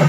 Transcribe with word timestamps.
Hello 0.00 0.08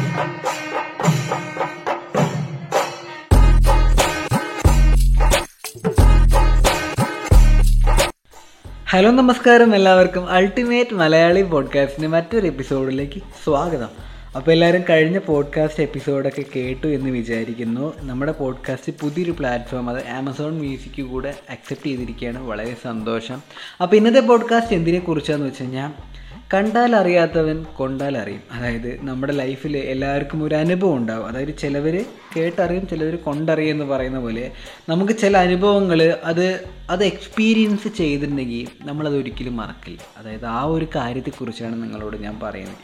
നമസ്കാരം. 9.12 9.76
എല്ലാവർക്കും 9.76 10.30
ultimate 10.30 10.94
Malayali 10.94 11.42
പോഡ്കാസ്റ്റിന്റെ 11.42 12.08
മറ്റൊരു 12.08 12.48
എപ്പിസോഡിലേക്ക് 12.48 13.22
സ്വാഗതം. 13.44 13.88
അപ്പോൾ 14.36 14.52
എല്ലാവരും 14.52 14.84
കഴിഞ്ഞ 14.90 15.18
പോഡ്കാസ്റ്റ് 15.18 15.84
എപ്പിസോഡൊക്കെ 15.84 16.46
കേട്ടു 16.56 16.88
എന്ന് 16.88 17.10
വിചാരിക്കുന്നു. 17.10 17.94
നമ്മുടെ 18.00 18.32
പോഡ്കാസ്റ്റ് 18.32 18.94
പുതിയൊരു 19.00 19.32
പ്ലാറ്റ്ഫോം 19.32 19.90
അത് 19.90 20.08
ആമസോൺ 20.08 20.60
മ്യൂസിക് 20.60 21.04
കൂടെ 21.04 21.36
അക്സെപ്റ്റ് 21.50 21.88
ചെയ്തിരിക്കുകയാണ്. 21.88 22.48
വളരെ 22.48 22.76
സന്തോഷം. 22.84 23.42
അപ്പോൾ 23.82 23.96
ഇന്നത്തെ 23.96 24.20
പോഡ്കാസ്റ്റ് 24.20 24.74
എന്തിനെക്കുറിച്ചാണെന്ന് 24.74 25.48
വെച്ച് 25.48 25.62
കഴിഞ്ഞാൽ 25.62 26.12
കണ്ടാൽ 26.54 26.96
അറിയാത്തവൻ 26.96 27.64
കൊണ്ടാൽ 27.64 28.18
അറിയും. 28.18 28.42
അതായത് 28.52 29.06
നമ്മുടെ 29.06 29.34
ലൈഫിൽ 29.34 29.78
എല്ലാവർക്കും 29.78 30.44
ഒരു 30.44 30.56
അനുഭവം 30.56 30.96
ഉണ്ടാവും. 30.98 31.28
അതായത് 31.28 31.58
ചിലവർ 31.58 32.06
കേട്ടറിയും 32.38 32.88
ചിലവർ 32.88 33.16
കൊണ്ടറിയും 33.16 33.74
എന്ന് 33.74 33.86
പറയുന്ന 33.86 34.20
പോലെ 34.20 34.52
നമുക്ക് 34.90 35.14
ചില 35.14 35.38
അനുഭവങ്ങൾ 35.38 36.18
അത് 36.24 36.66
അത് 36.90 37.04
എക്സ്പീരിയൻസ് 37.04 37.88
ചെയ്തിട്ടുണ്ടെങ്കിൽ 37.88 38.68
നമ്മളത് 38.82 39.18
ഒരിക്കലും 39.18 39.58
മറക്കില്ല. 39.58 40.00
അതായത് 40.18 40.46
ആ 40.46 40.64
ഒരു 40.64 40.88
കാര്യത്തെക്കുറിച്ചാണ് 40.96 41.84
നിങ്ങളോട് 41.84 42.18
ഞാൻ 42.18 42.40
പറയുന്നത്. 42.44 42.78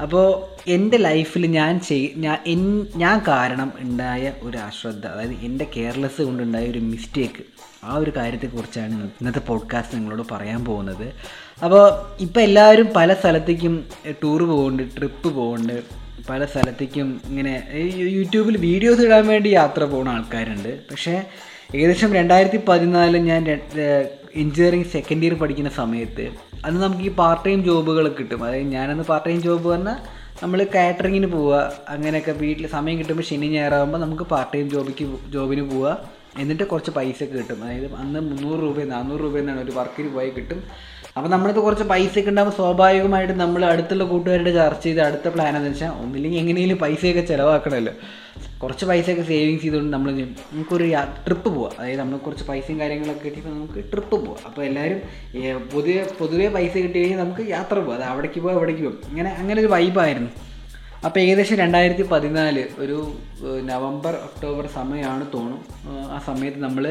അപ്പോൾ 0.00 0.60
എന്റെ 0.70 0.96
ലൈഫിൽ 0.96 1.46
ഞാൻ 1.46 1.80
ചെയ് 1.80 2.08
ഞാൻ 2.16 2.38
ഞാൻ 2.96 3.22
കാരണം 3.28 3.72
ഉണ്ടായ 3.78 4.32
ഒരു 4.42 4.58
അശ്രദ്ധ 4.58 5.06
അതായത് 5.06 5.32
എന്റെ 5.42 5.66
കെയർലെസ് 5.76 6.22
കൊണ്ടുണ്ടായ 6.22 6.66
ഒരു 6.66 6.78
മിസ്റ്റേക്ക് 6.78 7.44
ആ 7.84 7.96
ഒരു 7.96 8.12
കാര്യത്തെക്കുറിച്ചാണ് 8.16 8.92
ഇന്നത്തെ 8.92 9.38
പോഡ്കാസ്റ്റ് 9.38 9.96
നിങ്ങളോട് 9.96 10.22
പറയാൻ 10.30 10.64
പോകുന്നത്. 10.64 11.12
അപ്പോൾ 11.64 11.84
ഇപ്പോൾ 12.20 12.40
എല്ലാവരും 12.40 12.88
പല 12.96 13.14
സ്ഥലത്തേക്കും 13.14 13.84
ടൂർ 14.24 14.42
പോകുന്നുണ്ട് 14.42 14.96
ട്രിപ്പ് 14.96 15.34
പോകുന്നുണ്ട് 15.34 15.82
പല 16.28 16.44
സ്ഥലത്തേക്കും 16.44 17.20
ഇങ്ങനെ 17.24 17.68
യൂട്യൂബിൽ 17.96 18.56
വീഡിയോസ് 18.56 19.00
ഇടാൻ 19.00 19.26
വേണ്ടി 19.26 19.48
യാത്ര 19.48 19.84
പോകുന്ന 19.84 20.08
ആൾക്കാരുണ്ട്. 20.08 20.80
പക്ഷേ 20.90 21.22
ഏകദേശം 21.74 22.14
രണ്ടായിരത്തി 22.14 22.60
പതിനാലിൽ 22.68 23.16
ഞാൻ 23.16 23.44
എഞ്ചിനീയറിംഗ് 24.34 24.86
സെക്കൻഡ് 24.86 25.24
ഇയർ 25.24 25.34
പഠിക്കുന്ന 25.34 25.70
സമയത്ത് 25.70 26.30
അന്ന് 26.64 26.82
നമുക്ക് 26.82 27.02
ഈ 27.02 27.08
പാർട്ട് 27.08 27.44
ടൈം 27.44 27.64
ജോബുകൾ 27.64 28.08
കിട്ടും. 28.08 28.44
അതായത് 28.44 28.66
ഞാനന്ന് 28.66 29.04
പാർട്ട് 29.04 29.28
ടൈം 29.28 29.42
ജോബ് 29.42 29.68
പറഞ്ഞാൽ 29.68 29.96
നമ്മൾ 30.42 30.66
കാറ്ററിങ്ങിന് 30.74 31.26
പോവുക 31.26 31.72
അങ്ങനെയൊക്കെ 31.88 32.32
വീട്ടിൽ 32.32 32.66
സമയം 32.66 32.98
കിട്ടുമ്പോൾ 32.98 33.22
ശനി 33.22 33.46
ഞായറാകുമ്പോൾ 33.46 33.98
നമുക്ക് 33.98 34.22
പാർട്ട് 34.22 34.52
ടൈം 34.54 34.70
ജോബിക്ക് 34.70 35.30
ജോബിന് 35.30 35.70
പോവുക. 35.70 36.06
എന്നിട്ട് 36.38 36.62
കുറച്ച് 36.62 36.90
പൈസ 36.90 37.22
ഒക്കെ 37.22 37.36
കിട്ടും. 37.36 37.64
അതായത് 37.64 37.94
അന്ന് 37.94 38.20
മുന്നൂറ് 38.20 38.60
രൂപ 38.60 38.84
നാനൂറ് 38.84 39.20
രൂപ 39.20 39.36
ഒരു 39.36 39.72
വർക്കിന് 39.72 40.14
പോയി 40.14 40.30
കിട്ടും. 40.30 40.62
അപ്പോൾ 41.20 41.32
നമ്മളിപ്പോൾ 41.32 41.64
കുറച്ച് 41.64 41.84
പൈസ 41.90 42.12
ഒക്കെ 42.20 42.30
ഉണ്ടാകുമ്പോൾ 42.32 42.54
സ്വാഭാവികമായിട്ട് 42.58 43.34
നമ്മൾ 43.40 43.62
അടുത്തുള്ള 43.70 44.04
കൂട്ടുകാരുടെ 44.12 44.52
ചർച്ച 44.58 44.84
ചെയ്ത് 44.86 45.00
അടുത്ത 45.06 45.28
പ്ലാൻ 45.34 45.52
എന്ന് 45.58 45.70
വെച്ചാൽ 45.70 45.90
ഒന്നില്ലെങ്കിൽ 46.02 46.38
എങ്ങനെയെങ്കിലും 46.42 46.78
പൈസയൊക്കെ 46.82 47.22
ചിലവാക്കണമല്ലോ. 47.30 47.92
കുറച്ച് 48.62 48.84
പൈസയൊക്കെ 48.90 49.24
സേവിങ്സ് 49.30 49.62
ചെയ്തുകൊണ്ട് 49.64 49.92
നമ്മൾ 49.96 50.10
നമുക്കൊരു 50.52 50.86
ട്രിപ്പ് 51.26 51.48
പോവാം. 51.56 51.74
അതായത് 51.78 52.00
നമ്മൾ 52.02 52.16
കുറച്ച് 52.26 52.44
പൈസയും 52.50 52.78
കാര്യങ്ങളൊക്കെ 52.82 53.24
കിട്ടിയപ്പോൾ 53.26 53.54
നമുക്ക് 53.58 53.80
ട്രിപ്പ് 53.92 54.16
പോവാം. 54.24 54.40
അപ്പോൾ 54.48 54.64
എല്ലാവരും 54.68 55.00
പൊതുവെ 55.74 56.00
പൊതുവെ 56.20 56.48
പൈസ 56.56 56.74
കിട്ടി 56.84 56.96
കഴിഞ്ഞാൽ 56.98 57.20
നമുക്ക് 57.24 57.46
യാത്ര 57.54 57.76
പോകാം 57.78 57.96
അത് 57.98 58.06
അവിടേക്ക് 58.12 58.40
പോകാം 58.40 58.58
ഇവിടേക്ക് 58.60 58.84
പോകും 58.88 58.98
ഇങ്ങനെ 59.12 59.32
അങ്ങനെ 59.40 59.58
ഒരു 59.64 59.70
വൈബായിരുന്നു 59.76 60.32
അപ്പോൾ 61.06 61.20
ഏകദേശം 61.20 61.56
രണ്ടായിരത്തി 61.64 62.06
പതിനാല് 62.12 62.64
ഒരു 62.84 62.98
നവംബർ 63.72 64.14
ഒക്ടോബർ 64.28 64.64
സമയമാണ് 64.78 65.26
തോന്നും 65.34 65.60
ആ 66.16 66.18
സമയത്ത് 66.26 66.62
നമ്മൾ 66.62 66.86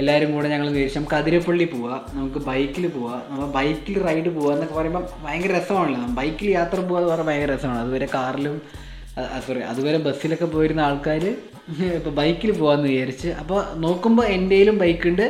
എല്ലാവരും 0.00 0.30
കൂടെ 0.34 0.48
ഞങ്ങൾ 0.52 0.68
വിചാരിച്ചു 0.74 1.00
കതിരപ്പള്ളി 1.12 1.66
പോവാം 1.74 2.00
നമുക്ക് 2.16 2.40
ബൈക്കിൽ 2.48 2.84
പോവാം 2.96 3.20
നമ്മൾ 3.30 3.46
ബൈക്കിൽ 3.56 3.96
റൈഡ് 4.06 4.30
പോവുക 4.36 4.52
എന്നൊക്കെ 4.54 4.74
പറയുമ്പോൾ 4.78 5.04
ഭയങ്കര 5.24 5.52
രസമാണല്ലോ. 5.58 6.00
ബൈക്കിൽ 6.18 6.48
യാത്ര 6.58 6.78
പോകുക 6.80 6.98
എന്ന് 7.00 7.10
പറഞ്ഞാൽ 7.12 7.28
ഭയങ്കര 7.30 7.50
രസമാണ്. 7.54 7.80
അതുവരെ 7.84 8.08
കാറിലും 8.14 8.56
സോറി 9.46 9.60
അതുവരെ 9.70 9.98
ബസ്സിലൊക്കെ 10.06 10.46
പോയിരുന്ന 10.54 10.82
ആൾക്കാർ 10.88 11.24
ഇപ്പോൾ 11.98 12.12
ബൈക്കിൽ 12.18 12.50
പോകാമെന്ന് 12.58 12.90
വിചാരിച്ച്. 12.92 13.28
അപ്പോൾ 13.40 13.60
നോക്കുമ്പോൾ 13.84 14.26
എന്റെയിലും 14.36 14.76
ബൈക്കുണ്ട്. 14.82 15.26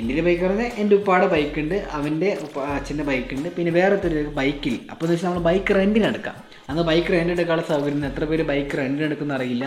എന്റെ 0.00 0.22
ബൈക്ക് 0.26 0.42
പറഞ്ഞാൽ 0.44 0.70
എന്റെ 0.82 0.94
ഉപ്പാടെ 1.00 1.26
ബൈക്കുണ്ട് 1.34 1.74
അവന്റെ 1.96 2.28
അച്ഛന്റെ 2.76 3.04
ബൈക്കുണ്ട്. 3.10 3.48
പിന്നെ 3.56 3.72
വേറെ 3.78 3.96
ഒരു 4.08 4.22
ബൈക്കിൽ. 4.38 4.76
അപ്പോൾ 4.92 5.04
എന്ന് 5.04 5.14
വെച്ചാൽ 5.14 5.28
നമ്മൾ 5.28 5.44
ബൈക്ക് 5.48 5.74
റെന്റിനെടുക്കാം 5.80 6.36
അന്ന് 6.68 6.82
ബൈക്ക് 6.90 7.10
റെന്റ് 7.14 7.32
എടുക്കാനുള്ള 7.36 7.66
സൗകര്യം 7.72 8.06
എത്ര 8.10 8.24
പേര് 8.30 8.44
ബൈക്ക് 8.52 8.78
റെന്റിന് 8.78 9.06
എടുക്കുന്ന 9.08 9.34
അറിയില്ല. 9.38 9.66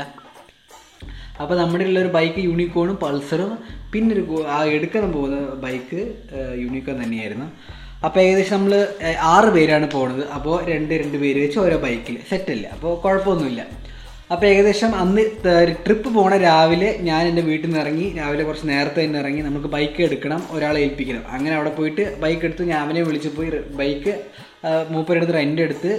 അപ്പോൾ 1.41 1.55
നമ്മുടെ 1.61 1.85
ഉള്ള 1.89 1.99
ഒരു 2.03 2.11
ബൈക്ക് 2.17 2.41
യൂണിക്കോണും 2.49 2.95
പൾസറും 3.03 3.51
പിന്നെ 3.93 4.13
ഒരു 4.15 4.23
ആ 4.55 4.59
എടുക്കാൻ 4.77 5.05
പോകുന്ന 5.15 5.37
ബൈക്ക് 5.65 5.99
യൂണിക്കോൺ 6.63 6.95
തന്നെയായിരുന്നു. 7.03 7.47
അപ്പോൾ 8.07 8.19
ഏകദേശം 8.27 8.55
നമ്മൾ 8.57 8.73
ആറ് 9.33 9.49
പേരാണ് 9.55 9.87
പോണത്. 9.93 10.23
അപ്പോൾ 10.37 10.55
രണ്ട് 10.71 10.93
രണ്ട് 11.01 11.17
പേര് 11.23 11.39
വെച്ച് 11.43 11.59
ഓരോ 11.65 11.77
ബൈക്കിൽ 11.85 12.17
സെറ്റല്ല 12.31 12.65
അപ്പോൾ 12.75 12.91
കുഴപ്പമൊന്നുമില്ല. 13.05 13.61
അപ്പോൾ 14.33 14.47
ഏകദേശം 14.53 14.91
അന്ന് 15.01 15.23
ട്രിപ്പ് 15.85 16.09
പോണ 16.15 16.33
രാവിലെ 16.47 16.89
ഞാൻ 17.09 17.21
എന്റെ 17.29 17.43
വീട്ടിൽ 17.49 17.67
നിന്ന് 17.67 17.79
ഇറങ്ങി 17.83 18.07
രാവിലെ 18.17 18.43
കുറച്ച് 18.47 18.67
നേരത്തെ 18.71 19.01
തന്നെ 19.05 19.19
ഇറങ്ങി 19.23 19.41
നമുക്ക് 19.47 19.69
ബൈക്ക് 19.75 20.01
എടുക്കണം 20.07 20.41
ഒരാളെ 20.55 20.79
ഏൽപ്പിക്കണം. 20.85 21.23
അങ്ങനെ 21.35 21.53
അവിടെ 21.59 21.71
പോയിട്ട് 21.77 22.05
ബൈക്ക് 22.23 22.43
എടുത്ത് 22.47 22.65
ഞാൻ 22.71 22.79
അവനെ 22.85 23.03
വിളിച്ച് 23.09 23.29
പോയി 23.37 23.51
ബൈക്ക് 23.81 24.13
മൂപ്പരെടുത്ത് 24.93 25.33
റെന്റ് 25.39 25.61
എടുത്ത് 25.65 25.89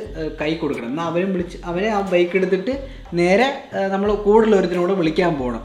കൈ 0.40 0.52
കൊടുക്കണം. 0.60 0.88
എന്നാൽ 0.92 1.06
അവനും 1.10 1.32
വിളിച്ച് 1.34 1.58
അവനെ 1.70 1.88
ആ 1.96 2.00
ബൈക്ക് 2.12 2.36
എടുത്തിട്ട് 2.38 2.72
നേരെ 3.18 3.48
നമ്മൾ 3.94 4.08
കൂടുതലൊരുത്തിനോട് 4.28 4.94
വിളിക്കാൻ 5.00 5.34
പോകണം 5.42 5.64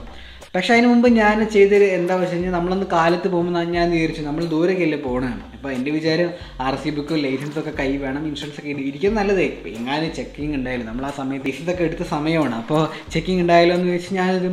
പക്ഷേ 0.56 0.72
അതിന് 0.74 0.88
മുമ്പ് 0.90 1.08
ഞാൻ 1.22 1.38
ചെയ്തൊരു 1.54 1.86
എന്താ 1.98 2.16
വെച്ച് 2.22 2.34
കഴിഞ്ഞാൽ 2.34 2.54
നമ്മളൊന്ന് 2.56 2.88
കാലത്ത് 2.92 3.28
പോകുമ്പോൾ 3.34 3.64
ഞാൻ 3.76 3.86
വിചാരിച്ചു 3.94 4.24
നമ്മൾ 4.28 4.44
ദൂരേക്കല്ലേ 4.52 5.00
പോകണം 5.06 5.32
അപ്പോൾ 5.56 5.70
എന്റെ 5.78 5.92
വിചാരം 5.96 6.30
ആർ 6.66 6.76
സി 6.82 6.90
ബുക്കും 6.98 7.20
ലൈസൻസ് 7.24 7.58
ഒക്കെ 7.62 7.74
കൈ 7.80 7.88
വേണം 8.04 8.24
ഇൻഷുറൻസ് 8.30 8.60
ഒക്കെ 8.62 8.72
ഇരിക്കുന്നത് 8.90 9.20
നല്ലതേ. 9.20 9.48
എങ്ങാനും 9.80 10.12
ചെക്കിങ് 10.20 10.56
ഉണ്ടായാലും 10.60 10.86
നമ്മൾ 10.90 11.06
ആ 11.10 11.12
സമയത്ത് 11.22 11.48
ലൈസൻസ് 11.50 11.84
എടുത്ത 11.88 12.06
സമയമാണ്. 12.16 12.56
അപ്പോൾ 12.64 12.82
ചെക്കിങ് 13.16 13.42
ഉണ്ടായാലോ 13.46 13.74
എന്ന് 13.78 13.90
ചോദിച്ചാൽ 13.92 14.16
ഞാനത് 14.22 14.48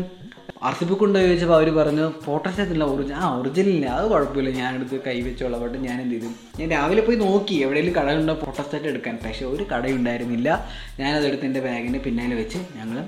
ആർ 0.69 0.75
സി 0.78 0.84
ബുക്ക് 0.84 1.05
ഉണ്ടോ 1.05 1.19
ചോദിച്ചപ്പോൾ 1.21 1.55
അവർ 1.55 1.69
പറഞ്ഞു 1.78 2.06
ഫോട്ടോസ്റ്റാറ്റില്ല 2.25 2.84
ഒറിജിനൽ 2.84 3.19
ആ 3.21 3.39
ഒറിജിനലില്ല 3.39 3.87
അത് 3.87 4.06
കുഴപ്പമില്ല. 4.12 4.51
ഞാനെടുത്ത് 4.51 4.97
കൈ 5.06 5.21
വെച്ചോളാം 5.21 5.61
ബട്ട് 5.62 5.78
ഞാൻ 5.87 5.97
എന്ത് 6.03 6.15
ചെയ്തു? 6.15 6.31
ഞാൻ 6.61 6.69
രാവിലെ 6.71 7.03
പോയി 7.03 7.17
നോക്കി 7.17 7.55
എവിടെയെങ്കിലും 7.55 7.97
കടയുണ്ടോ 7.99 8.34
ഫോട്ടോസ്റ്റാറ്റ് 8.45 8.89
എടുക്കാൻ. 8.93 9.19
പക്ഷേ 9.25 9.45
ഒരു 9.45 9.67
കടയുണ്ടായിരുന്നില്ല. 9.73 10.49
ഞാനതെടുത്ത് 11.00 11.47
എന്റെ 11.50 11.61
ബാഗിന്റെ 11.61 11.99
പിന്നാലെ 11.99 12.34
വെച്ച് 12.34 12.59
ഞങ്ങൾ 12.79 12.99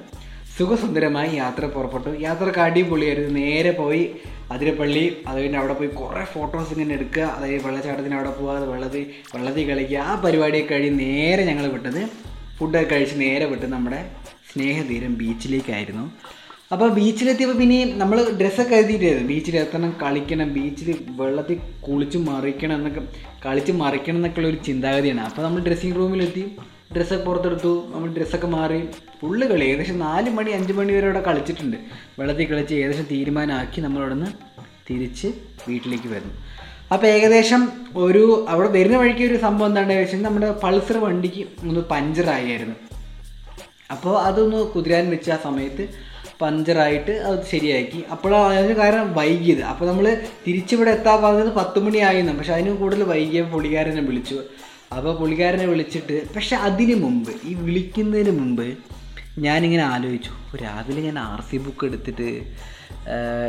സുഖസുന്ദരമായി 0.58 1.30
യാത്ര 1.36 1.64
പുറപ്പെട്ടു. 1.66 2.10
യാത്രയ്ക്ക് 2.20 2.60
അടിപൊളിയായിരുന്നു. 2.60 3.30
നേരെ 3.40 3.70
പോയി 3.70 4.02
അതിരപ്പള്ളി 4.52 5.04
അത് 5.26 5.36
കഴിഞ്ഞ് 5.38 5.58
അവിടെ 5.58 5.74
പോയി 5.74 5.90
കുറേ 6.00 6.24
ഫോട്ടോസ് 6.24 6.72
ഇങ്ങനെ 6.74 6.94
എടുക്കുക. 6.94 7.22
അതായത് 7.22 7.66
വെള്ളച്ചാട്ടത്തിന് 7.66 8.14
അവിടെ 8.14 8.30
പോകുക 8.30 8.56
അത് 8.56 8.66
വെള്ളത്തിൽ 8.72 9.04
വെള്ളത്തിൽ 9.34 9.68
കളിക്കുക. 9.70 9.98
ആ 9.98 10.14
പരിപാടിയൊക്കെ 10.24 10.74
കഴിഞ്ഞ് 10.74 10.98
നേരെ 10.98 11.44
ഞങ്ങൾ 11.50 11.66
വിട്ടത് 11.76 12.02
ഫുഡൊക്കെ 12.58 12.88
കഴിച്ച് 12.94 13.16
നേരെ 13.20 13.44
വിട്ട് 13.52 13.66
നമ്മുടെ 13.66 14.00
സ്നേഹതീരം 14.50 15.14
ബീച്ചിലേക്കായിരുന്നു 15.14 16.04
അപ്പോൾ 16.72 16.88
ബീച്ചിലെത്തിയപ്പോൾ 16.96 17.56
പിന്നെ 17.60 17.78
നമ്മൾ 18.00 18.18
ഡ്രസ്സൊക്കെ 18.40 18.74
എഴുതിയിട്ടായിരുന്നു 18.80 19.28
ബീച്ചിൽ 19.30 19.56
എത്തണം 19.62 19.90
കളിക്കണം 20.02 20.48
ബീച്ചിൽ 20.56 20.88
വെള്ളത്തിൽ 21.18 21.56
കുളിച്ച് 21.86 22.18
മറിക്കണം 22.28 22.74
എന്നൊക്കെ 22.78 23.02
കളിച്ച് 23.44 23.72
മറിക്കണം 23.80 24.18
എന്നൊക്കെയുള്ള 24.20 24.48
ഒരു 24.52 24.58
ചിന്താഗതിയാണ്. 24.68 25.22
അപ്പോൾ 25.28 25.42
നമ്മൾ 25.46 25.60
ഡ്രസ്സിങ് 25.66 25.96
റൂമിലെത്തി 26.00 26.44
ഡ്രസ്സൊക്കെ 26.94 27.24
പുറത്തെടുത്തു 27.26 27.72
നമ്മൾ 27.92 28.08
ഡ്രസ്സൊക്കെ 28.16 28.48
മാറി 28.54 28.78
ഫുള്ള് 29.20 29.44
കളി. 29.50 29.64
ഏകദേശം 29.72 29.98
നാല് 30.06 30.30
മണി 30.36 30.50
അഞ്ച് 30.58 30.72
മണി 30.78 30.92
വരെ 30.96 31.06
അവിടെ 31.10 31.22
കളിച്ചിട്ടുണ്ട്. 31.28 31.76
വെള്ളത്തിൽ 32.20 32.48
കളിച്ച് 32.52 32.74
ഏകദേശം 32.80 33.06
തീരുമാനമാക്കി 33.12 33.80
നമ്മളവിടെ 33.86 34.16
നിന്ന് 34.18 34.30
തിരിച്ച് 34.88 35.28
വീട്ടിലേക്ക് 35.68 36.08
വരുന്നു. 36.14 36.34
അപ്പോൾ 36.94 37.06
ഏകദേശം 37.16 37.62
ഒരു 38.04 38.22
അവിടെ 38.52 38.70
വരുന്ന 38.78 38.96
വഴിക്ക് 39.02 39.24
ഒരു 39.30 39.36
സംഭവം 39.44 39.68
എന്താണെന്ന് 39.70 40.00
വെച്ചാൽ 40.00 40.22
നമ്മുടെ 40.28 40.48
പൾസർ 40.64 40.96
വണ്ടിക്ക് 41.04 41.42
ഒന്ന് 41.68 41.82
പഞ്ചറായിരുന്നു 41.92 42.76
അപ്പോൾ 43.94 44.14
അതൊന്ന് 44.28 44.58
കുതിരാൻ 44.74 45.06
വെച്ച 45.14 45.30
ആ 45.30 45.38
സമയത്ത് 45.46 45.84
പഞ്ചറായിട്ട് 46.40 47.12
അത് 47.28 47.38
ശരിയാക്കി. 47.52 48.00
അപ്പോഴാണ് 48.14 48.54
അതിന് 48.60 48.74
കാരണം 48.82 49.08
വൈകിയത്. 49.18 49.62
അപ്പോൾ 49.70 49.86
നമ്മൾ 49.90 50.06
തിരിച്ചിവിടെ 50.46 50.90
എത്താൻ 50.96 51.18
പറഞ്ഞത് 51.24 51.50
പത്ത് 51.60 51.80
മണിയായിരുന്നു 51.86 52.34
പക്ഷെ 52.38 52.54
അതിന് 52.56 52.74
കൂടുതൽ 52.82 53.02
വൈകിയ 53.12 53.42
പുള്ളിക്കാരനെ 53.54 54.04
വിളിച്ചു. 54.10 54.38
അപ്പോൾ 54.96 55.12
പുള്ളിക്കാരനെ 55.18 55.66
വിളിച്ചിട്ട് 55.72 56.16
പക്ഷെ 56.34 56.56
അതിന് 56.68 56.96
മുമ്പ് 57.04 57.32
ഈ 57.50 57.54
വിളിക്കുന്നതിന് 57.66 58.32
മുമ്പ് 58.40 58.66
ഞാനിങ്ങനെ 59.44 59.84
ആലോചിച്ചു. 59.92 60.32
രാവിലെ 60.62 61.02
ഞാൻ 61.08 61.18
ആർ 61.18 61.40
സി 61.50 61.56
ബുക്ക് 61.66 61.84
എടുത്തിട്ട് 61.88 62.28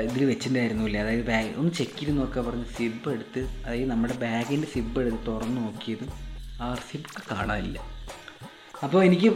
ഇതിൽ 0.07 0.21
വെച്ചിട്ടുണ്ടായിരുന്നില്ലേ? 0.29 0.99
അതായത് 1.01 1.25
ബാഗ് 1.31 1.49
ഒന്ന് 1.61 1.71
ചെക്ക് 1.79 1.97
ചെയ്ത് 1.99 2.13
നോക്കാൻ 2.19 2.43
പറഞ്ഞ് 2.45 2.67
സിബ് 2.77 3.09
എടുത്ത് 3.15 3.41
അതായത് 3.65 3.89
നമ്മുടെ 3.91 4.15
ബാഗിന്റെ 4.23 4.67
സിബ് 4.73 4.99
എടുത്ത് 5.01 5.19
തുറന്ന് 5.27 5.57
നോക്കിയത് 5.65 6.05
ആർ 6.67 6.79
സി 6.87 6.97
ബുക്ക് 7.03 7.23
കാണാനില്ല. 7.33 7.79
അപ്പോൾ 8.85 8.99
എനിക്ക് 9.07 9.29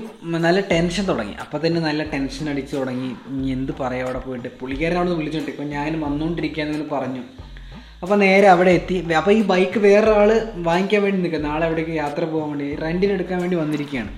നല്ല 0.46 0.60
ടെൻഷൻ 0.72 1.04
തുടങ്ങി. 1.10 1.36
അപ്പോൾ 1.44 1.60
തന്നെ 1.66 1.80
നല്ല 1.88 2.02
ടെൻഷൻ 2.14 2.46
അടിച്ച് 2.52 2.74
തുടങ്ങി. 2.78 3.10
ഇനി 3.32 3.50
എന്ത് 3.58 3.72
പറയാം 3.82 4.06
അവിടെ 4.08 4.22
പോയിട്ട്? 4.28 4.50
പുള്ളിക്കാരൻ 4.60 4.98
അവിടെ 5.00 5.10
നിന്ന് 5.10 5.22
വിളിച്ചിട്ട് 5.22 5.52
ഇപ്പം 5.54 5.68
ഞാൻ 5.76 5.92
വന്നുകൊണ്ടിരിക്കുകയെന്ന് 6.06 6.88
പറഞ്ഞു. 6.96 7.24
അപ്പോൾ 8.04 8.18
നേരെ 8.24 8.48
അവിടെ 8.54 8.72
എത്തി. 8.80 8.96
അപ്പോൾ 9.20 9.34
ഈ 9.40 9.42
ബൈക്ക് 9.52 9.80
വേറെ 9.86 10.12
ആൾ 10.22 10.32
വാങ്ങിക്കാൻ 10.70 11.02
വേണ്ടി 11.06 11.20
നിൽക്കുക 11.26 11.42
നാളെ 11.50 11.64
അവിടേക്ക് 11.68 11.94
യാത്ര 12.04 12.24
പോകാൻ 12.34 12.50
വേണ്ടി 12.54 12.68
റെന്റിന് 12.84 13.14
എടുക്കാൻ 13.18 13.38
വേണ്ടി 13.44 13.58
വന്നിരിക്കുകയാണ്. 13.62 14.12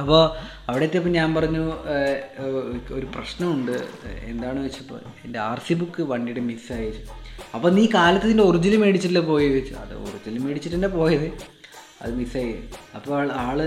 അപ്പോൾ 0.00 0.22
അവിടെ 0.68 0.84
എത്തിയപ്പോൾ 0.86 1.12
ഞാൻ 1.18 1.28
പറഞ്ഞു 1.38 1.64
ഒരു 2.98 3.06
പ്രശ്നമുണ്ട്. 3.16 3.76
എന്താണെന്ന് 4.30 4.68
വെച്ചപ്പോൾ 4.68 5.00
എന്റെ 5.24 5.38
ആർ 5.48 5.58
സി 5.66 5.74
ബുക്ക് 5.80 6.02
വണ്ടിയുടെ 6.12 6.42
മിസ്സായി 6.50 6.92
അപ്പോൾ 7.56 7.70
നീ 7.78 7.84
കാലത്ത് 7.98 8.26
ഇതിന്റെ 8.28 8.46
ഒറിജിനൽ 8.50 8.80
മേടിച്ചിട്ടില്ല 8.84 9.22
പോയി 9.32 9.46
ചോദിച്ചു. 9.50 9.74
അത് 9.84 9.94
ഒറിജിനൽ 10.06 10.40
മേടിച്ചിട്ട് 10.46 10.76
തന്നെ 10.78 10.92
പോയത്. 10.98 11.28
അത് 12.00 12.12
മിസ്സായി 12.18 12.52
അപ്പോൾ 12.96 13.14
ആൾ 13.42 13.58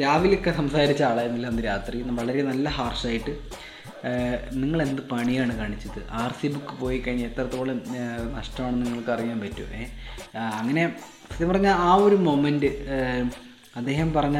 രാവിലെയൊക്കെ 0.00 0.52
സംസാരിച്ച 0.58 1.02
ആളായിരുന്നില്ല 1.02 1.48
അന്ന് 1.50 1.64
രാത്രി. 1.64 1.98
വളരെ 2.20 2.42
നല്ല 2.48 2.68
ഹാർഷായിട്ട് 2.76 3.32
നിങ്ങൾ 4.60 4.78
എന്ത് 4.84 5.02
പണിയാണ് 5.10 5.54
കാണിച്ചത്? 5.58 5.98
ആർ 6.20 6.30
സി 6.38 6.48
ബുക്ക് 6.48 6.74
പോയി 6.78 6.98
കഴിഞ്ഞാൽ 6.98 7.28
എത്രത്തോളം 7.28 7.78
നഷ്ടമാണെന്ന് 8.36 8.86
നിങ്ങൾക്ക് 8.86 9.12
അറിയാൻ 9.16 9.38
പറ്റും 9.42 9.72
ഏ? 9.74 9.82
അങ്ങനെ 10.60 10.82
സത്യം 11.26 11.48
പറഞ്ഞാൽ 11.50 11.74
ആ 11.82 11.94
ഒരു 12.04 12.16
മൊമെന്റ് 12.26 12.70
അദ്ദേഹം 13.76 14.08
പറഞ്ഞ 14.12 14.38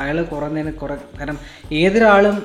അയാൾ 0.00 0.18
കുറേ 0.28 0.48
നേരം 0.56 0.74
കുറേ 0.76 0.96
കാരണം 1.16 1.38
ഏതൊരാളും 1.78 2.36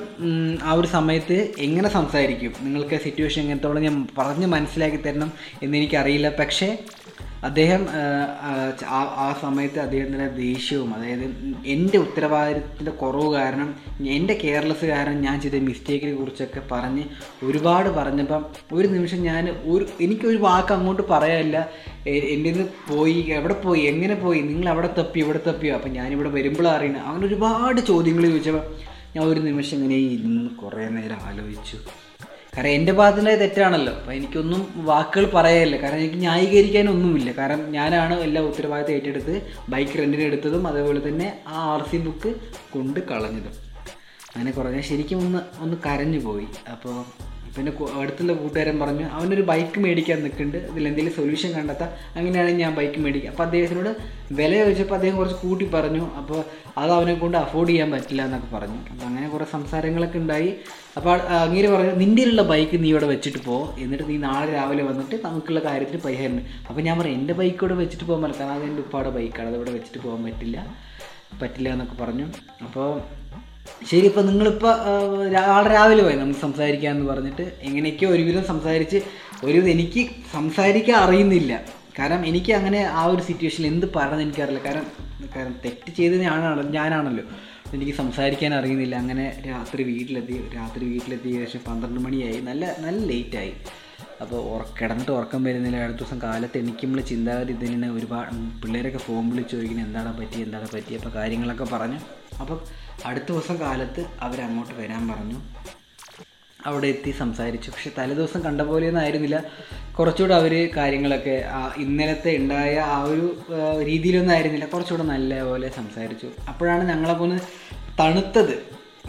ആ 0.64 0.72
ഒരു 0.72 0.88
സമയത്ത് 0.94 1.36
എങ്ങനെ 1.66 1.88
സംസാരിക്കും? 1.96 2.52
നിങ്ങൾക്ക് 2.64 2.96
സിറ്റുവേഷൻ 3.04 3.40
എങ്ങനത്തോളം 3.44 3.84
ഞാൻ 3.84 3.96
പറഞ്ഞ് 4.18 4.48
മനസ്സിലാക്കി 4.54 5.00
തരണം 5.02 5.30
എന്നെനിക്കറിയില്ല 5.62 6.30
പക്ഷേ 6.40 6.70
അദ്ദേഹം 7.44 7.82
ആ, 9.18 9.32
സമയത്ത് 9.40 9.78
അദ്ദേഹത്തിന്റെ 9.78 10.28
ദേഷ്യവും 10.36 10.94
അതായത് 10.94 11.24
എന്റെ 11.66 11.98
ഉത്തരവാദിത്തത്തിന്റെ 11.98 12.90
കുറവ് 12.90 13.34
കാരണം 13.34 13.68
എന്റെ 14.06 14.34
കെയർലെസ് 14.34 14.84
കാരണം 14.84 15.20
ഞാൻ 15.20 15.40
ചെയ്ത 15.40 15.54
മിസ്റ്റേക്കിനെ 15.62 16.14
കുറിച്ചൊക്കെ 16.14 16.62
പറഞ്ഞ് 16.72 17.04
ഒരുപാട് 17.44 17.88
പറഞ്ഞപ്പം 17.88 18.44
ഒരു 18.72 18.88
നിമിഷം 18.88 19.22
ഞാൻ 19.22 19.44
ഒരു 19.66 19.86
എനിക്കൊരു 20.00 20.36
വാക്ക് 20.36 20.72
അങ്ങോട്ട് 20.72 21.02
പറയാനില്ല. 21.10 21.56
എന്റെ 22.06 22.50
നിന്ന് 22.50 22.66
പോയി 22.90 23.24
എവിടെ 23.30 23.54
പോയി 23.54 23.80
എങ്ങനെ 23.82 24.14
പോയി 24.14 24.40
നിങ്ങൾ 24.40 24.68
അവിടെ 24.68 24.86
തപ്പി 24.98 25.18
ഇവിടെ 25.18 25.40
തപ്പിയോ? 25.48 25.74
അപ്പം 25.74 25.92
ഞാനിവിടെ 25.92 26.28
വരുമ്പോഴാണ് 26.28 26.76
അറിയണം. 26.76 27.06
അങ്ങനെ 27.08 27.26
ഒരുപാട് 27.26 27.80
ചോദ്യങ്ങൾ 27.80 28.22
ചോദിച്ചപ്പോൾ 28.28 28.64
ഞാൻ 29.16 29.24
ഒരു 29.24 29.40
നിമിഷം 29.40 29.76
ഇങ്ങനെ 29.76 29.94
ഇരുന്ന് 29.94 30.56
കുറേ 30.56 30.88
നേരം 30.88 31.20
ആലോചിച്ചു. 31.22 31.76
കാരണം 32.56 32.72
എന്റെ 32.78 32.92
ഭാഗത്തിന്റെ 32.92 33.34
തെറ്റാണല്ലോ. 33.36 33.92
അപ്പോൾ 33.92 34.12
എനിക്കൊന്നും 34.12 34.60
വാക്കുകൾ 34.90 35.24
പറയാനില്ല 35.34 35.76
കാരണം 35.82 36.00
എനിക്ക് 36.02 36.20
ന്യായീകരിക്കാനൊന്നുമില്ല. 36.20 37.30
കാരണം 37.38 37.72
ഞാനാണ് 37.72 38.14
എല്ലാ 38.26 38.42
ഉത്തരവാദിത്തം 38.42 38.94
ഏറ്റെടുത്ത് 38.94 39.34
ബൈക്ക് 39.68 39.98
റെന്റിന് 39.98 40.22
എടുത്തതും 40.22 40.66
അതേപോലെ 40.66 41.08
തന്നെ 41.08 41.28
ആ 41.48 41.60
ആർ 41.74 41.82
സി 41.90 41.96
ബുക്ക് 42.06 42.32
കൊണ്ട് 42.74 43.00
കളഞ്ഞതും. 43.10 43.54
അങ്ങനെ 44.34 44.50
കുറേ 44.50 44.80
ശരിക്കും 44.90 45.18
ഒന്ന് 45.26 45.40
ഒന്ന് 45.64 45.76
കരഞ്ഞു 45.86 46.18
പോയി 46.18 46.48
അപ്പോൾ 46.72 46.96
പിന്നെ 47.56 47.72
അടുത്തുള്ള 48.00 48.32
കൂട്ടുകാരൻ 48.32 48.76
പറഞ്ഞു 48.80 49.06
അവനൊരു 49.16 49.42
ബൈക്ക് 49.50 49.78
മേടിക്കാൻ 49.80 50.18
നിൽക്കുന്നുണ്ട്. 50.22 50.58
ഇതിലെന്തെങ്കിലും 50.70 51.16
സൊല്യൂഷൻ 51.16 51.50
കണ്ടെത്താം. 51.52 51.90
അങ്ങനെയാണെങ്കിൽ 52.16 52.64
ഞാൻ 52.64 52.74
ബൈക്ക് 52.74 52.98
മേടിക്കാം 53.04 53.32
അപ്പോൾ 53.32 53.42
അദ്ദേഹത്തിനോട് 53.42 53.90
വില 54.32 54.52
ചോദിച്ചപ്പോൾ 54.62 54.94
അദ്ദേഹം 54.94 55.16
കുറച്ച് 55.16 55.38
കൂട്ടി 55.42 55.64
പറഞ്ഞു. 55.74 56.04
അപ്പോൾ 56.20 56.38
അത് 56.78 56.92
അവനെ 56.92 57.14
കൊണ്ട് 57.14 57.38
അഫോർഡ് 57.38 57.68
ചെയ്യാൻ 57.68 57.90
പറ്റില്ല 57.90 58.22
എന്നൊക്കെ 58.24 58.56
പറഞ്ഞു. 58.56 58.78
അപ്പോൾ 58.92 59.06
അങ്ങനെ 59.06 59.28
കുറേ 59.28 59.46
സംസാരങ്ങളൊക്കെ 59.52 60.18
ഉണ്ടായി. 60.18 60.50
അപ്പോൾ 60.96 61.14
അങ്ങനെ 61.44 61.68
പറഞ്ഞു 61.72 61.92
നിന്റെയിലുള്ള 61.92 62.42
ബൈക്ക് 62.42 62.82
നീ 62.82 62.88
ഇവിടെ 62.88 63.06
വെച്ചിട്ട് 63.06 63.38
പോ. 63.46 63.74
എന്നിട്ട് 63.78 64.04
നീ 64.08 64.16
നാളെ 64.16 64.52
രാവിലെ 64.52 64.82
വന്നിട്ട് 64.82 65.16
നമുക്കുള്ള 65.24 65.60
കാര്യത്തിന് 65.60 66.00
പരിഹാരം 66.02 66.38
അപ്പോൾ 66.68 66.80
ഞാൻ 66.80 66.98
പറഞ്ഞു 66.98 67.14
എന്റെ 67.20 67.34
ബൈക്ക് 67.34 67.58
ഇവിടെ 67.60 67.74
വെച്ചിട്ട് 67.74 68.04
പോകാൻ 68.04 68.22
പറ്റില്ല. 68.22 68.44
കാരണം 68.44 68.60
അത് 68.60 68.70
എന്റെ 68.70 68.82
ഉപ്പാടെ 68.82 69.10
ബൈക്കാണ് 69.10 69.48
അത് 69.48 69.56
ഇവിടെ 69.56 69.70
വെച്ചിട്ട് 69.70 69.98
പോകാൻ 70.06 70.24
പറ്റില്ല. 70.24 70.66
പറ്റില്ല 71.42 71.68
എന്നൊക്കെ 71.68 71.96
പറഞ്ഞു. 72.04 72.26
അപ്പോൾ 72.66 72.88
ശരി 73.90 74.06
ഇപ്പം 74.06 74.26
നിങ്ങളിപ്പോൾ 74.26 74.72
ആളെ 75.54 75.68
രാവിലെ 75.74 76.02
പോയി 76.02 76.16
നമുക്ക് 76.16 76.40
സംസാരിക്കാമെന്ന് 76.40 77.06
പറഞ്ഞിട്ട് 77.12 77.44
എങ്ങനെയൊക്കെയോ 77.62 78.10
ഒരുവിധം 78.10 78.44
സംസാരിച്ച് 78.44 79.00
ഒരുവിധം 79.44 79.70
എനിക്ക് 79.70 80.02
സംസാരിക്കാൻ 80.32 80.96
അറിയുന്നില്ല. 80.96 81.52
കാരണം 81.98 82.26
എനിക്ക് 82.26 82.52
അങ്ങനെ 82.52 82.80
ആ 83.00 83.04
ഒരു 83.04 83.22
സിറ്റുവേഷനിൽ 83.22 83.66
എന്ത് 83.66 83.86
പറയണമെന്ന് 83.96 84.24
എനിക്കറിയില്ല. 84.24 84.62
കാരണം 84.64 84.88
കാരണം 85.36 85.54
തെറ്റ് 85.64 85.90
ചെയ്ത് 85.96 86.16
ഞാനാണല്ലോ 86.22 86.64
ഞാനാണല്ലോ. 86.70 87.24
എനിക്ക് 87.74 87.92
സംസാരിക്കാൻ 87.92 88.54
അറിയുന്നില്ല. 88.54 88.94
അങ്ങനെ 88.96 89.42
രാത്രി 89.46 89.82
വീട്ടിലെത്തി 89.82 90.36
രാത്രി 90.56 90.84
വീട്ടിലെത്തിയ 90.86 91.44
ശേഷം 91.44 91.62
പന്ത്രണ്ട് 91.68 92.00
മണിയായി. 92.00 92.40
നല്ല 92.40 92.64
നല്ല 92.80 93.00
ലേറ്റായി. 93.06 93.54
അപ്പോൾ 94.22 94.64
കിടന്നിട്ട് 94.80 95.12
ഉറക്കം 95.12 95.44
വരുന്നില്ല. 95.44 95.76
അടുത്ത 95.76 95.98
ദിവസം 95.98 96.18
കാലത്ത് 96.22 96.58
എണീക്കുമ്പോൾ 96.58 97.00
ചിന്താഗതി 97.00 97.52
ഇതിനെ 97.52 97.88
ഒരുപാട് 97.90 98.30
പിള്ളേരൊക്കെ 98.62 98.98
ഫോൺ 98.98 99.30
വിളിച്ച് 99.30 99.52
ചോദിക്കുന്നത് 99.56 99.86
എന്താണ് 99.86 100.20
പറ്റി 100.20 100.38
എന്താണ് 100.40 100.68
പറ്റി 100.74 100.94
അപ്പോൾ 100.94 101.10
കാര്യങ്ങളൊക്കെ 101.10 101.64
പറഞ്ഞു. 101.64 101.98
അപ്പം 102.40 102.60
അടുത്ത 103.06 103.24
ദിവസം 103.28 103.60
കാലത്ത് 103.60 104.06
അവരങ്ങോട്ട് 104.20 104.74
വരാൻ 104.74 105.08
പറഞ്ഞു. 105.08 105.38
അവിടെ 106.66 106.86
എത്തി 106.86 107.10
സംസാരിച്ചു. 107.10 107.70
പക്ഷെ 107.70 107.90
തലേദിവസം 107.98 108.40
കണ്ട 108.44 108.60
പോലെയൊന്നും 108.60 109.02
ആയിരുന്നില്ല. 109.02 109.44
കുറച്ചുകൂടെ 109.98 110.34
അവർ 110.34 110.52
കാര്യങ്ങളൊക്കെ 110.76 111.44
ഇന്നലത്തെ 111.76 112.36
ഉണ്ടായ 112.36 112.78
ആ 112.78 113.02
ഒരു 113.02 113.26
രീതിയിലൊന്നും 113.84 114.34
ആയിരുന്നില്ല. 114.34 114.66
കുറച്ചുകൂടെ 114.66 115.02
നല്ല 115.02 115.42
പോലെ 115.42 115.68
സംസാരിച്ചു. 115.70 116.28
അപ്പോഴാണ് 116.48 116.88
ഞങ്ങളെ 116.88 117.14
പോന്ന് 117.14 117.40
തണുത്തത്. 118.00 118.54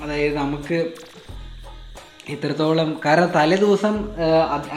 അതായത് 0.01 0.35
നമുക്ക് 0.35 0.93
ഇത്രത്തോളം. 2.33 2.89
കാരണം 3.05 3.29
തലേ 3.35 3.57
ദിവസം 3.63 3.95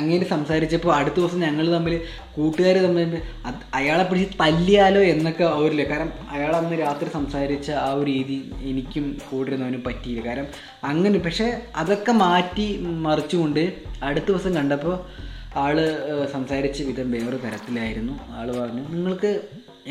അങ്ങനെ 0.01 0.27
സംസാരിച്ചപ്പോൾ 0.33 0.93
അടുത്ത 0.99 1.17
ദിവസം 1.21 1.41
ഞങ്ങൾ 1.47 1.67
തമ്മിൽ 1.77 1.95
കൂട്ടുകാർ 2.37 2.77
തമ്മിൽ 2.87 3.15
അയാളെ 3.79 4.05
പിടിച്ച് 4.11 4.37
തല്ലിയാലോ 4.43 5.01
എന്നൊക്കെ 5.13 5.45
അവരില്ല 5.45 5.85
കാരണം 5.91 6.13
അയാൾ 6.35 6.53
അന്ന് 6.61 6.77
രാത്രി 6.85 7.09
സംസാരിച്ച 7.17 7.71
ആ 7.85 7.89
ഒരു 8.01 8.07
രീതി 8.11 8.39
എനിക്കും 8.71 9.07
കൂടിരുന്നവനും 9.31 9.83
പറ്റിയില്ല. 9.89 10.23
കാരണം 10.29 10.49
അങ്ങനെ 10.91 11.21
പക്ഷേ 11.27 11.49
അതൊക്കെ 11.83 12.15
മാറ്റി 12.25 12.69
മറിച്ചുകൊണ്ട് 13.09 13.65
അടുത്ത 14.09 14.27
ദിവസം 14.33 14.55
കണ്ടപ്പോൾ 14.61 14.97
ആൾ 15.65 15.77
സംസാരിച്ച 16.33 16.81
വിധം 16.89 17.11
വേറൊരു 17.17 17.39
തരത്തിലായിരുന്നു. 17.45 18.17
ആൾ 18.39 18.49
പറഞ്ഞു 18.61 18.85
നിങ്ങൾക്ക് 18.97 19.33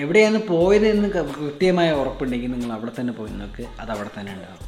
എവിടെയാണ് 0.04 0.40
പോയതെന്ന് 0.48 1.08
കൃത്യമായ 1.10 1.90
ഉറപ്പുണ്ടെങ്കിൽ 2.02 2.52
നിങ്ങൾ 2.56 2.72
അവിടെ 2.76 2.92
തന്നെ 3.00 3.14
പോയി 3.14 3.34
നോക്ക് 3.44 3.64
അത് 3.82 3.92
അവിടെ 3.96 4.12
തന്നെ 4.20 4.32
ഉണ്ടാവും. 4.36 4.66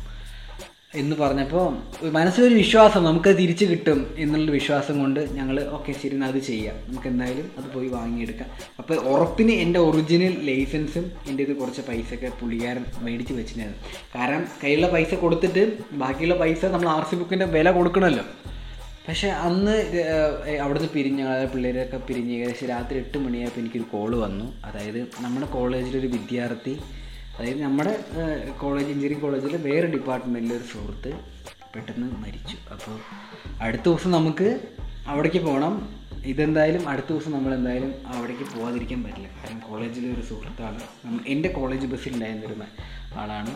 എന്ന് 0.99 1.15
പറഞ്ഞപ്പോൾ 1.15 1.67
മനസ്സിലൊരു 2.11 2.53
വിശ്വാസം 2.53 3.03
നമുക്ക് 3.03 3.37
തിരിച്ചു 3.37 3.65
കിട്ടും 3.65 4.15
എന്നുള്ള 4.17 4.51
വിശ്വാസം 4.51 4.99
കൊണ്ട് 4.99 5.19
ഞങ്ങൾ 5.33 5.57
ഓക്കെ 5.77 5.91
ശരി 5.91 6.17
അത് 6.23 6.39
ചെയ്യാം. 6.39 6.75
നമുക്ക് 6.87 7.07
എന്തായാലും 7.07 7.51
അത് 7.57 7.67
പോയി 7.75 7.87
വാങ്ങിയെടുക്കാം. 7.87 8.49
അപ്പോൾ 8.79 8.93
ഉറപ്പിന് 8.93 9.51
എന്റെ 9.51 9.79
ഒറിജിനൽ 9.79 10.33
ലൈസൻസും 10.49 11.11
എന്റെ 11.29 11.43
ഇത് 11.43 11.55
കുറച്ച് 11.55 11.81
പൈസയൊക്കെ 11.81 12.31
പുള്ളിക്കാരൻ 12.39 12.85
മേടിച്ച് 13.01 13.33
വെച്ചിട്ടുണ്ടായിരുന്നു. 13.33 13.83
കാരണം 14.15 14.47
കയ്യിലുള്ള 14.63 14.89
പൈസ 14.91 15.13
കൊടുത്തിട്ട് 15.13 15.63
ബാക്കിയുള്ള 15.91 16.35
പൈസ 16.35 16.65
നമ്മൾ 16.65 16.89
ആർ 16.89 17.03
സി 17.03 17.15
ബുക്കിന്റെ 17.15 17.45
വില 17.45 17.71
കൊടുക്കണമല്ലോ. 17.71 18.23
പക്ഷേ 19.07 19.27
അന്ന് 19.27 19.75
അവിടുന്ന് 20.63 20.89
പിരിഞ്ഞ് 20.95 21.47
പിള്ളേരൊക്കെ 21.53 21.97
പിരിഞ്ഞ് 21.97 22.33
ഏകദേശം 22.33 22.67
രാത്രി 22.67 22.97
എട്ട് 22.97 23.17
മണിയായപ്പോൾ 23.17 23.61
എനിക്കൊരു 23.61 23.87
കോൾ 23.93 24.15
വന്നു. 24.15 24.53
അതായത് 24.65 24.99
നമ്മുടെ 25.19 25.45
കോളേജിലൊരു 25.45 26.07
വിദ്യാർത്ഥി 26.07 26.77
അതായത് 27.41 27.61
നമ്മുടെ 27.61 27.91
കോളേജ് 28.61 28.89
എഞ്ചിനീയറിംഗ് 28.93 29.21
കോളേജിൽ 29.21 29.53
വേറെ 29.67 29.87
ഡിപ്പാർട്ട്മെന്റിലെ 29.93 30.55
ഒരു 30.57 30.63
സുഹൃത്ത് 30.63 31.11
പെട്ടെന്ന് 31.73 32.07
മരിച്ചു. 32.23 32.55
അപ്പോൾ 32.73 32.95
അടുത്ത 33.65 33.81
ദിവസം 33.83 34.11
നമുക്ക് 34.11 34.47
അവിടേക്ക് 35.07 35.41
പോകണം 35.45 35.73
ഇതെന്തായാലും 36.31 36.83
അടുത്ത 36.89 37.07
ദിവസം 37.07 37.31
നമ്മൾ 37.31 37.51
എന്തായാലും 37.53 37.93
അവിടേക്ക് 38.07 38.45
പോകാതിരിക്കാൻ 38.55 38.99
പറ്റില്ല. 39.03 39.27
കാരണം 39.37 39.59
കോളേജിലെ 39.59 40.09
ഒരു 40.13 40.23
സുഹൃത്താണ്. 40.29 40.81
എന്റെ 41.27 41.49
കോളേജ് 41.49 41.87
ബസ്സിൽ 41.93 42.13
ഉണ്ടായിരുന്നിരുന്ന 42.13 42.67
ആളാണ്. 43.21 43.53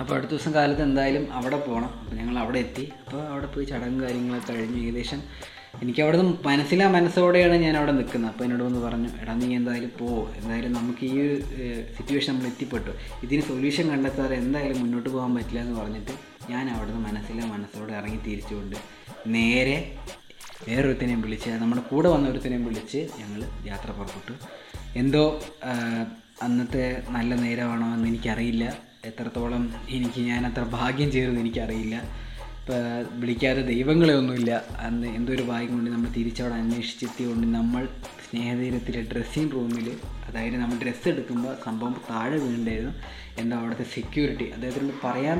അപ്പോൾ 0.00 0.14
അടുത്ത 0.16 0.30
ദിവസം 0.30 0.54
കാലത്ത് 0.54 0.82
എന്തായാലും 0.82 1.32
അവിടെ 1.32 1.60
പോകണം 1.66 1.90
അപ്പോൾ 2.00 2.16
ഞങ്ങൾ 2.16 2.38
അവിടെ 2.38 2.58
എത്തി. 2.58 2.92
അപ്പോൾ 3.06 3.22
അവിടെ 3.32 3.46
പോയി 3.46 3.66
ചടങ്ങ് 3.72 4.02
കാര്യങ്ങളൊക്കെ 4.04 4.52
കഴിഞ്ഞ് 4.52 4.82
ഏകദേശം 4.86 5.22
എനിക്ക് 5.82 6.00
അവിടെ 6.04 6.16
നിന്ന് 6.20 6.34
മനസ്സിലാ 6.48 6.86
മനസ്സോടെയാണ് 6.96 7.56
ഞാൻ 7.64 7.74
അവിടെ 7.80 7.92
നിൽക്കുന്നത്. 7.98 8.30
അപ്പോൾ 8.32 8.44
എന്നോട് 8.46 8.64
വന്ന് 8.68 8.80
പറഞ്ഞു 8.86 9.10
എടാ 9.22 9.34
നീ 9.42 9.48
എന്തായാലും 9.58 9.92
പോ. 10.00 10.08
എന്തായാലും 10.38 10.72
നമുക്ക് 10.78 11.04
ഈ 11.12 11.16
ഒരു 11.24 11.36
സിറ്റുവേഷൻ 11.96 12.30
നമ്മൾ 12.32 12.48
എത്തിപ്പെട്ടു. 12.52 12.92
ഇതിന് 13.26 13.42
സൊല്യൂഷൻ 13.50 13.86
കണ്ടെത്താതെ 13.92 14.34
എന്തായാലും 14.42 14.78
മുന്നോട്ട് 14.82 15.08
പോകാൻ 15.14 15.32
പറ്റില്ല 15.38 15.60
എന്ന് 15.66 15.76
പറഞ്ഞിട്ട് 15.80 16.14
ഞാൻ 16.52 16.64
അവിടെ 16.74 16.90
നിന്ന് 16.92 17.04
മനസ്സിലാ 17.08 17.46
മനസ്സോടെ 17.54 17.94
ഇറങ്ങി 18.00 18.20
തിരിച്ചുകൊണ്ട് 18.28 18.76
നേരെ 19.36 19.76
വേറൊരുത്തനെയും 20.68 21.20
വിളിച്ച് 21.26 21.50
നമ്മുടെ 21.62 21.82
കൂടെ 21.90 22.08
വന്ന 22.14 22.32
ഒരുത്തനെയും 22.32 22.64
വിളിച്ച് 22.68 23.00
ഞങ്ങൾ 23.20 23.40
യാത്ര 23.70 23.90
പുറപ്പെട്ടു. 23.98 24.34
എന്തോ 25.02 25.22
അന്നത്തെ 26.46 26.84
നല്ല 27.16 27.32
നേരമാണോ 27.44 27.86
എന്ന് 27.96 28.08
എനിക്കറിയില്ല. 28.12 28.64
എത്രത്തോളം 29.08 29.62
എനിക്ക് 29.96 30.20
ഞാൻ 30.30 30.42
അത്ര 30.48 30.62
ഭാഗ്യം 30.78 31.08
ചെയ്തെന്ന് 31.14 31.42
എനിക്കറിയില്ല. 31.44 31.96
വിളിക്കാതെ 33.20 33.62
ദൈവങ്ങളെ 33.62 34.14
ഒന്നുമില്ല. 34.14 34.62
അന്ന് 34.78 35.06
എന്തൊരു 35.06 35.42
ഭാഗ്യം 35.42 35.72
കൊണ്ട് 35.72 35.90
നമ്മൾ 35.90 36.10
തിരിച്ചവിടെ 36.16 36.54
അന്വേഷിച്ചെത്തിയതുകൊണ്ട് 36.54 37.46
നമ്മൾ 37.46 37.88
സ്നേഹതീരത്തിലെ 38.26 39.00
ഡ്രസ്സിങ് 39.12 39.52
റൂമിൽ 39.52 39.86
അതായത് 40.28 40.56
നമ്മൾ 40.56 40.76
ഡ്രസ്സ് 40.82 41.08
എടുക്കുമ്പോൾ 41.08 41.54
സംഭവം 41.64 41.94
താഴെ 42.10 42.38
വീണ്ടായിരുന്നു 42.38 42.92
എന്താ 43.38 43.56
അവിടുത്തെ 43.56 43.86
സെക്യൂരിറ്റി 43.94 44.44
അദ്ദേഹത്തിനോട് 44.44 44.94
പറയാൻ 45.04 45.38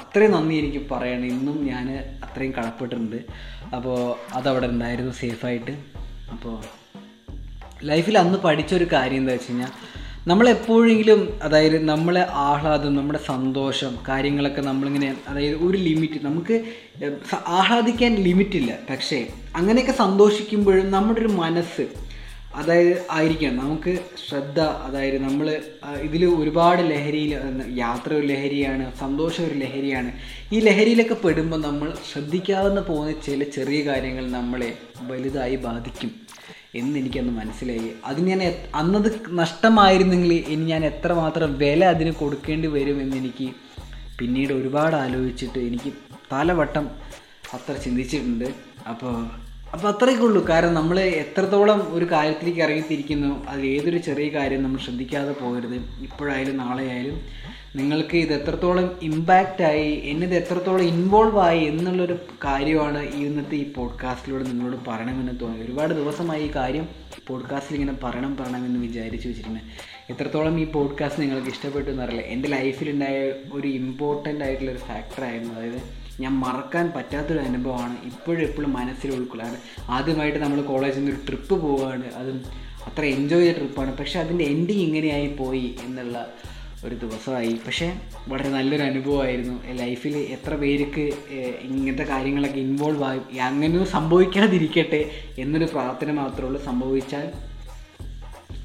അത്രയും 0.00 0.30
നന്ദി 0.30 0.54
എനിക്ക് 0.54 0.82
പറയണം. 0.90 1.26
ഇന്നും 1.26 1.66
ഞാൻ 1.66 1.86
അത്രയും 2.24 2.52
കടപ്പെട്ടിട്ടുണ്ട്. 2.52 3.18
അപ്പോൾ 3.76 3.98
അതവിടെ 4.34 4.66
ഉണ്ടായിരുന്നു 4.66 5.12
സേഫായിട്ട് 5.12 5.74
അപ്പോൾ 6.32 6.54
ലൈഫിൽ 7.84 8.18
അന്ന് 8.18 8.38
പഠിച്ചൊരു 8.38 8.86
കാര്യം 8.92 9.16
എന്താ 9.16 9.32
വെച്ച് 9.32 9.50
കഴിഞ്ഞാൽ 9.50 9.72
നമ്മളെപ്പോഴെങ്കിലും 10.26 11.20
അതായത് 11.42 11.84
നമ്മളെ 11.84 12.20
ആഹ്ലാദം 12.40 12.92
നമ്മുടെ 12.94 13.20
സന്തോഷം 13.26 13.92
കാര്യങ്ങളൊക്കെ 14.08 14.60
നമ്മളിങ്ങനെ 14.60 15.08
അതായത് 15.28 15.56
ഒരു 15.62 15.78
ലിമിറ്റ് 15.78 16.18
നമുക്ക് 16.22 16.56
ആഹ്ലാദിക്കാൻ 17.52 18.14
ലിമിറ്റില്ല 18.18 18.72
പക്ഷേ 18.90 19.18
അങ്ങനെയൊക്കെ 19.56 19.94
സന്തോഷിക്കുമ്പോഴും 19.98 20.90
നമ്മുടെ 20.90 21.20
ഒരു 21.20 21.32
മനസ്സ് 21.36 21.86
അതായത് 22.56 23.06
ആയിരിക്കണം. 23.10 23.56
നമുക്ക് 23.56 23.92
ശ്രദ്ധ 24.28 24.60
അതായത് 24.60 25.18
നമ്മൾ 25.22 25.46
ഇതിൽ 26.02 26.24
ഒരുപാട് 26.24 26.82
ലഹരിയിൽ 26.90 27.32
യാത്ര 27.78 28.14
ഒരു 28.14 28.26
ലഹരിയാണ് 28.26 28.84
സന്തോഷം 28.96 29.44
ഒരു 29.44 29.54
ലഹരിയാണ്. 29.54 30.12
ഈ 30.52 30.60
ലഹരിയിലൊക്കെ 30.60 31.14
പെടുമ്പോൾ 31.14 31.60
നമ്മൾ 31.62 31.94
ശ്രദ്ധിക്കാവുന്ന 32.12 32.80
പോകുന്ന 32.80 33.12
ചില 33.26 33.42
ചെറിയ 33.56 33.80
കാര്യങ്ങൾ 33.88 34.30
നമ്മളെ 34.30 34.70
വലുതായി 35.02 35.56
ബാധിക്കും 35.56 36.10
എന്ന് 36.74 36.98
എനിക്കന്ന് 36.98 37.32
മനസ്സിലായി. 37.32 37.92
അത് 38.04 38.20
ഞാൻ 38.28 38.42
അന്നത് 38.74 39.08
നഷ്ടമായിരുന്നെങ്കിൽ 39.30 40.32
ഇനി 40.32 40.64
ഞാൻ 40.64 40.84
എത്രമാത്രം 40.84 41.58
വില 41.58 41.84
അതിന് 41.84 42.12
കൊടുക്കേണ്ടി 42.12 42.68
വരുമെന്ന് 42.68 43.16
എനിക്ക് 43.16 43.48
പിന്നീട് 44.18 44.52
ഒരുപാട് 44.52 44.96
ആലോചിച്ചിട്ട് 44.96 45.58
എനിക്ക് 45.58 45.92
പലവട്ടം 46.32 46.84
അത്ര 47.54 47.74
ചിന്തിച്ചിട്ടുണ്ട്. 47.76 48.48
അപ്പോൾ 48.88 49.14
അപ്പോൾ 49.74 49.88
അത്രയൊക്കെ 49.88 50.24
ഉള്ളൂ. 50.24 50.46
കാരണം 50.48 50.74
നമ്മൾ 50.74 51.00
എത്രത്തോളം 51.00 51.94
ഒരു 51.94 52.04
കാര്യത്തിലേക്ക് 52.04 52.60
ഇറങ്ങിത്തിരിക്കുന്നു 52.60 53.46
അത് 53.48 53.60
ഏതൊരു 53.60 53.98
ചെറിയ 53.98 54.28
കാര്യം 54.28 54.62
നമ്മൾ 54.62 54.78
ശ്രദ്ധിക്കാതെ 54.78 55.32
പോകരുത്. 55.32 55.74
ഇപ്പോഴായാലും 55.74 56.56
നാളെ 56.56 56.84
ആയാലും 56.84 57.20
നിങ്ങൾക്ക് 57.76 58.16
ഇത് 58.16 58.32
എത്രത്തോളം 58.32 58.98
ഇമ്പാക്റ്റ് 59.02 59.62
ആയി 59.62 60.02
എന്നിത് 60.04 60.34
എത്രത്തോളം 60.34 60.82
ഇൻവോൾവ് 60.82 61.38
ആയി 61.38 61.64
എന്നുള്ളൊരു 61.64 62.18
കാര്യമാണ് 62.44 62.98
ഇന്നത്തെ 62.98 63.54
ഈ 63.54 63.72
പോഡ്കാസ്റ്റിലൂടെ 63.72 64.44
നിങ്ങളോട് 64.44 64.76
പറയണമെന്ന് 64.88 65.40
തോന്നി 65.40 65.64
ഒരുപാട് 65.64 65.94
ദിവസമായി 65.94 66.42
ഈ 66.42 66.50
കാര്യം 66.56 66.88
പോഡ്കാസ്റ്റിൽ 67.26 67.74
ഇങ്ങനെ 67.74 67.98
പറയണം 68.02 68.36
പറയണമെന്ന് 68.36 68.80
വിചാരിച്ചു 68.80 69.28
വെച്ചിട്ടുണ്ട്. 69.28 69.60
എത്രത്തോളം 70.12 70.60
ഈ 70.60 70.64
പോഡ്കാസ്റ്റ് 70.64 71.22
നിങ്ങൾക്ക് 71.22 71.48
ഇഷ്ടപ്പെട്ടു 71.48 71.90
എന്നറിയില്ല. 71.90 72.22
എന്റെ 72.26 72.48
ലൈഫിലുണ്ടായ 72.48 73.32
ഒരു 73.52 73.68
ഇമ്പോർട്ടന്റ് 73.68 74.44
ആയിട്ടുള്ള 74.44 74.70
ഒരു 74.70 74.78
ഫാക്ടറായിരുന്നു 74.78 75.54
അതായത് 75.54 76.01
ഞാൻ 76.20 76.32
മറക്കാൻ 76.32 76.92
പറ്റാത്തൊരു 76.96 77.38
അനുഭവമാണ് 77.38 77.96
ഇപ്പോഴും 78.04 78.42
എപ്പോഴും 78.42 78.72
മനസ്സിൽ 78.72 79.14
ഉൾക്കൊള്ളാണ് 79.14 79.56
ആദ്യമായിട്ട് 79.90 80.38
നമ്മൾ 80.38 80.62
കോളേജിൽ 80.62 80.98
നിന്ന് 80.98 81.12
ഒരു 81.12 81.26
ട്രിപ്പ് 81.26 81.54
പോവുകയാണ് 81.62 82.14
അതും 82.14 82.44
അത്ര 82.86 83.04
എൻജോയ് 83.04 83.44
ചെയ്ത 83.44 83.56
ട്രിപ്പാണ് 83.56 83.98
പക്ഷെ 83.98 84.20
അതിന്റെ 84.20 84.44
എൻഡിങ് 84.44 84.80
ഇങ്ങനെയായി 84.80 85.28
പോയി 85.36 85.76
എന്നുള്ള 85.84 86.26
ഒരു 86.84 86.94
ദിവസമായി. 86.94 87.60
പക്ഷേ 87.66 88.00
വളരെ 88.28 88.48
നല്ലൊരു 88.48 88.82
അനുഭവമായിരുന്നു. 88.82 89.72
ലൈഫിൽ 89.72 90.16
എത്ര 90.16 90.54
പേർക്ക് 90.54 91.12
ഇങ്ങനത്തെ 91.60 92.02
കാര്യങ്ങളൊക്കെ 92.02 92.58
ഇൻവോൾവ് 92.58 93.04
ആയി 93.04 93.36
അങ്ങനെയൊന്നും 93.36 93.86
സംഭവിക്കാതിരിക്കട്ടെ 93.86 95.10
എന്നൊരു 95.38 95.64
പ്രാർത്ഥന 95.64 96.12
മാത്രമേ 96.12 96.46
ഉള്ളൂ. 96.46 96.64
സംഭവിച്ചാൽ 96.64 97.32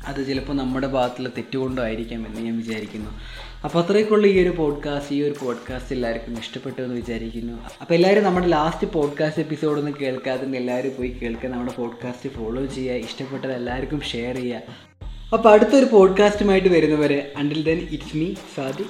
അത് 0.08 0.28
ചിലപ്പോൾ 0.28 0.54
നമ്മുടെ 0.54 0.88
ഭാഗത്തുള്ള 0.88 1.30
തെറ്റുകൊണ്ടായിരിക്കാം 1.30 2.28
എന്ന് 2.28 2.42
ഞാൻ 2.42 2.58
വിചാരിക്കുന്നു. 2.58 3.10
അപ്പോൾ 3.64 3.84
അത്രയ്ക്കുള്ള 3.84 4.28
ഈ 4.28 4.42
ഒരു 4.42 4.50
പോഡ്കാസ്റ്റ് 4.50 5.16
ഈ 5.16 5.22
ഒരു 5.22 5.36
പോഡ്കാസ്റ്റ് 5.42 5.94
എല്ലാവർക്കും 5.94 6.40
ഇഷ്ടപ്പെട്ടു 6.40 6.82
എന്ന് 6.82 6.96
വിചാരിക്കുന്നു. 6.96 7.54
അപ്പോൾ 7.82 7.94
എല്ലാവരും 7.94 8.24
നമ്മുടെ 8.24 8.48
ലാസ്റ്റ് 8.48 8.94
പോഡ്കാസ്റ്റ് 8.94 9.42
എപ്പിസോഡ് 9.42 9.80
ഒന്ന് 9.80 9.92
കേൾക്കാതെ 9.92 10.58
എല്ലാവരും 10.58 10.92
പോയി 10.98 11.10
കേൾക്കുക 11.10 11.50
നമ്മുടെ 11.50 11.72
പോഡ്കാസ്റ്റ് 11.72 12.30
ഫോളോ 12.30 12.66
ചെയ്യുക 12.66 12.94
ഇഷ്ടപ്പെട്ടത് 12.94 13.52
എല്ലാവർക്കും 13.52 14.02
ഷെയർ 14.02 14.36
ചെയ്യുക. 14.36 14.62
അപ്പോൾ 15.34 15.54
അടുത്തൊരു 15.54 15.86
പോഡ്കാസ്റ്റുമായിട്ട് 15.86 16.68
വരുന്നവരെ 16.68 17.32
until 17.38 17.64
then 17.64 17.88
it's 17.92 18.18
me 18.18 18.34
Sadi 18.56 18.86